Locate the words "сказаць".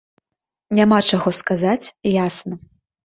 1.41-1.93